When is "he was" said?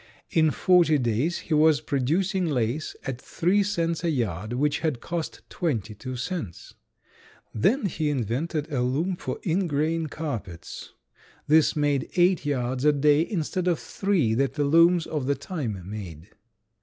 1.37-1.79